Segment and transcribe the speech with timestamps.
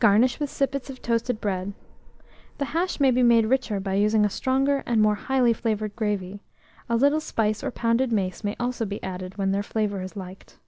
[0.00, 1.74] Garnish with sippets of toasted bread.
[2.58, 6.42] The hash may be made richer by using a stronger and more highly flavoured gravy;
[6.88, 10.58] a little spice or pounded mace may also be added, when their flavour is liked.